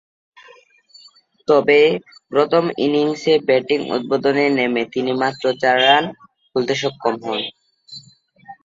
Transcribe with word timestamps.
তবে, 1.47 1.79
প্রথম 2.31 2.63
ইনিংসে 2.85 3.33
ব্যাটিং 3.47 3.79
উদ্বোধনে 3.95 4.45
নেমে 4.57 4.83
তিনি 4.93 5.11
মাত্র 5.21 5.43
চার 5.61 5.77
রান 5.85 6.03
তুলতে 6.51 6.73
সক্ষম 6.81 7.15
হন। 7.23 7.41